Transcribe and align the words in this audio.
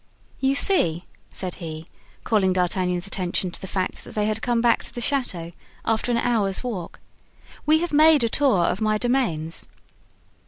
"You 0.39 0.55
see," 0.55 1.05
said 1.29 1.53
he, 1.61 1.85
calling 2.23 2.53
D'Artagnan's 2.53 3.05
attention 3.05 3.51
to 3.51 3.61
the 3.61 3.67
fact 3.67 4.03
that 4.03 4.15
they 4.15 4.25
had 4.25 4.41
come 4.41 4.59
back 4.59 4.81
to 4.85 4.91
the 4.91 4.99
chateau 4.99 5.51
after 5.85 6.11
an 6.11 6.17
hour's 6.17 6.63
walk, 6.63 6.99
"we 7.67 7.81
have 7.81 7.93
made 7.93 8.23
a 8.23 8.29
tour 8.29 8.63
of 8.65 8.81
my 8.81 8.97
domains." 8.97 9.67